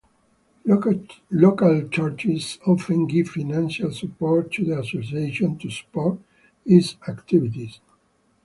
Local 0.65 1.87
churches 1.89 2.57
often 2.65 3.05
give 3.05 3.27
financial 3.27 3.91
support 3.91 4.51
to 4.53 4.65
the 4.65 4.79
association 4.79 5.59
to 5.59 5.69
support 5.69 6.17
its 6.65 6.95
activities. 7.07 7.79